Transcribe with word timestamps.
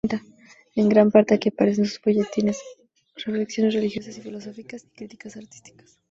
En 0.79 0.89
gran 0.89 1.11
parte 1.11 1.35
aquí 1.35 1.49
aparecen 1.49 1.85
sus 1.85 1.99
folletines, 1.99 2.59
reflexiones 3.17 3.75
religiosas 3.75 4.17
y 4.17 4.21
filosóficas 4.23 4.83
y 4.83 4.89
críticas 4.97 5.37
artísticas. 5.37 5.99